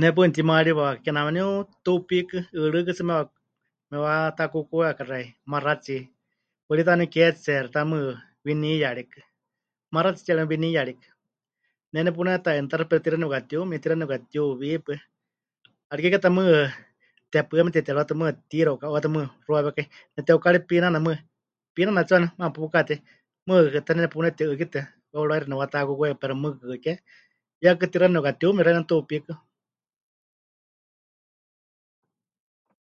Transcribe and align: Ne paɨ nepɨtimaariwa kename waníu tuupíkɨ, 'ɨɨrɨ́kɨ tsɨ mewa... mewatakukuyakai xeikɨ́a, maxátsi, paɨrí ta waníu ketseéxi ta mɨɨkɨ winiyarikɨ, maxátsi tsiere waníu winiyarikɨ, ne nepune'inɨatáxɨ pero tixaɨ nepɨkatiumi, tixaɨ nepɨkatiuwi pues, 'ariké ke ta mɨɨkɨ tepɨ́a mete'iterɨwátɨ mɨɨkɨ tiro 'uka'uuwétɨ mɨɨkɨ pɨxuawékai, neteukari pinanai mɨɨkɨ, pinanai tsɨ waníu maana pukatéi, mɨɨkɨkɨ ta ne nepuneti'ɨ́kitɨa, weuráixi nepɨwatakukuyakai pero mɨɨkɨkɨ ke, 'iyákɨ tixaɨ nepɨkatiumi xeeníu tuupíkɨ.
Ne 0.00 0.06
paɨ 0.14 0.22
nepɨtimaariwa 0.26 0.86
kename 1.02 1.24
waníu 1.28 1.48
tuupíkɨ, 1.84 2.36
'ɨɨrɨ́kɨ 2.58 2.92
tsɨ 2.96 3.04
mewa... 3.08 3.24
mewatakukuyakai 3.90 5.06
xeikɨ́a, 5.10 5.38
maxátsi, 5.50 5.96
paɨrí 6.66 6.82
ta 6.86 6.92
waníu 6.94 7.12
ketseéxi 7.14 7.72
ta 7.74 7.80
mɨɨkɨ 7.90 8.20
winiyarikɨ, 8.44 9.20
maxátsi 9.94 10.20
tsiere 10.24 10.40
waníu 10.40 10.50
winiyarikɨ, 10.52 11.06
ne 11.92 11.98
nepune'inɨatáxɨ 12.04 12.62
pero 12.88 13.00
tixaɨ 13.02 13.20
nepɨkatiumi, 13.20 13.80
tixaɨ 13.82 13.98
nepɨkatiuwi 14.00 14.68
pues, 14.84 15.00
'ariké 15.90 16.08
ke 16.12 16.18
ta 16.24 16.28
mɨɨkɨ 16.36 16.56
tepɨ́a 17.32 17.64
mete'iterɨwátɨ 17.66 18.12
mɨɨkɨ 18.20 18.38
tiro 18.50 18.70
'uka'uuwétɨ 18.74 19.08
mɨɨkɨ 19.14 19.32
pɨxuawékai, 19.42 19.86
neteukari 20.14 20.58
pinanai 20.68 21.02
mɨɨkɨ, 21.06 21.22
pinanai 21.74 22.06
tsɨ 22.06 22.14
waníu 22.16 22.30
maana 22.38 22.54
pukatéi, 22.56 22.98
mɨɨkɨkɨ 23.46 23.78
ta 23.86 23.90
ne 23.94 24.00
nepuneti'ɨ́kitɨa, 24.04 24.82
weuráixi 25.12 25.46
nepɨwatakukuyakai 25.50 26.20
pero 26.22 26.34
mɨɨkɨkɨ 26.42 26.74
ke, 26.84 26.92
'iyákɨ 27.62 27.84
tixaɨ 27.92 28.08
nepɨkatiumi 28.14 28.60
xeeníu 28.66 28.86
tuupíkɨ. 28.90 29.32